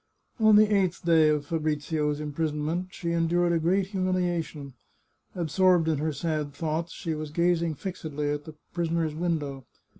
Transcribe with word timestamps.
On 0.39 0.55
the 0.55 0.75
eighth 0.75 1.05
day 1.05 1.29
of 1.29 1.45
Fabrizio's 1.45 2.19
imprisonment 2.19 2.87
she 2.89 3.11
en 3.13 3.29
dured 3.29 3.53
a 3.55 3.59
great 3.59 3.85
humiliation. 3.89 4.73
Absorbed 5.35 5.87
in 5.87 5.99
her 5.99 6.11
sad 6.11 6.53
thoughts, 6.55 6.91
she 6.91 7.13
was 7.13 7.29
gazing 7.29 7.75
fixedly 7.75 8.31
at 8.31 8.45
the 8.45 8.55
prisoner's 8.73 9.13
window. 9.13 9.67